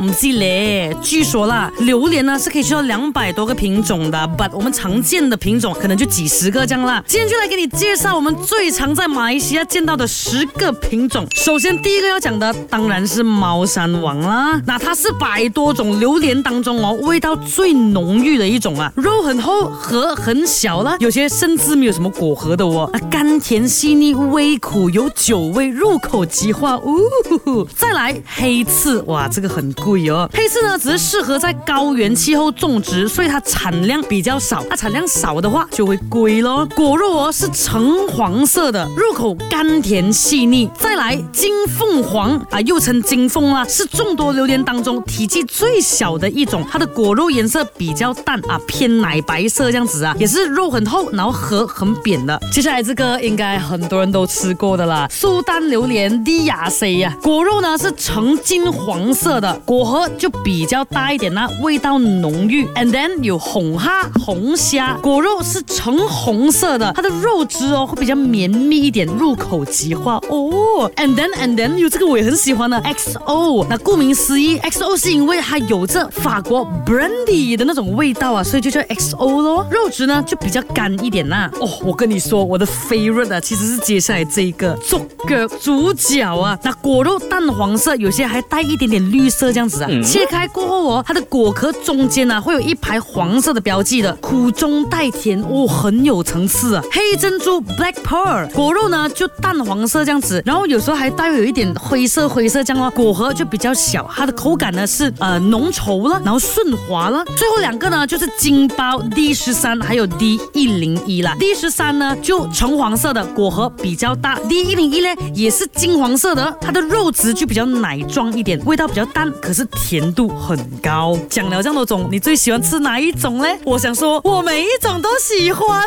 [0.00, 7.04] 唔系咧，据说啦，榴莲呢是可以吃到两百多个品种的，but 我们常见的品种可能就几十个这样啦。
[7.06, 11.26] 今天就来给你介绍我们最常在马来西亚见到的十个品种。
[11.36, 22.88] 首先第一个要讲的当然是猫山王啦，那它是百多种榴莲当中哦，味道最浓郁的一种啊，肉很厚，核很小啦，有些甚至没有什么果核的哦。
[22.94, 26.96] 啊，甘甜细腻，微苦有酒味，入口即化呜、
[27.44, 27.66] 哦。
[27.76, 29.70] 再来黑刺，哇，这个很。
[29.90, 34.62] 贵哦，配色呢只是适合在高原气候种植，所以它产量比较少。
[34.70, 36.64] 它产量少的话就会贵咯。
[36.76, 40.70] 果肉哦是橙黄色的，入口甘甜细腻。
[40.78, 46.64] 再来金凤凰啊，又称金凤啊，是众多榴莲当中体积最小的一种。
[46.70, 52.40] 它的果肉颜色比较淡啊，偏奶白色这样子啊，也是肉很厚，然后核很扁的。
[52.52, 59.79] 接下来这个应该很多人都吃过的啦，苏 丹榴莲低亚 C 呀，果肉呢是呈金黄色的果。
[59.80, 62.66] 果核就比较大一点啦，味道浓郁。
[62.74, 70.84] And then 有红哈红虾，果肉是橙红色的，它的肉质哦会比较绵密一点，入口即化哦。
[70.96, 79.66] And then And then 有这个我也很喜欢的 XO，那顾名思义 XO 是因为它有着法国 brandy 的那种味道啊，所以就叫 XO 咯。
[79.70, 81.50] 肉质呢就比较干一点啦。
[81.58, 89.69] 哦，我跟你说我的 favorite 啊其实是接下来这一个猪个主角啊，那果肉淡黄色，有些还带一点点绿色这样。
[90.02, 96.82] 切开过后哦，它的果壳中间呢会有一排黄色的标记的，苦中带甜哦，很有层次啊。
[96.90, 102.90] 黑珍珠 Black Pearl 果肉呢就淡黄色这样子，然后有时候还带有一点灰色灰色这样哦。
[102.94, 107.24] 果核就比较小，它的口感呢是呃浓稠了，然后顺滑了。
[107.36, 111.34] 最后两个呢就是金包 D 十三还有 D 一零一啦。
[111.38, 114.36] D 十三呢就橙黄色的，果核比较大。
[114.48, 119.59] D 一零一呢也是金黄色的，它的肉质就比较奶状一点，味道比较淡，可是。
[119.66, 123.44] 甜度很高，讲了这么多种，你最喜欢吃哪一种呢？
[123.64, 125.84] 我想说，我每一种都喜欢。